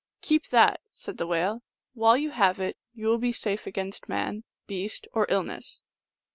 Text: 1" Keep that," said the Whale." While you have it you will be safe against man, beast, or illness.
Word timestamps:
1" 0.15 0.17
Keep 0.23 0.47
that," 0.47 0.81
said 0.89 1.17
the 1.17 1.27
Whale." 1.27 1.61
While 1.93 2.17
you 2.17 2.31
have 2.31 2.59
it 2.59 2.81
you 2.95 3.05
will 3.05 3.19
be 3.19 3.31
safe 3.31 3.67
against 3.67 4.09
man, 4.09 4.43
beast, 4.65 5.07
or 5.13 5.27
illness. 5.29 5.83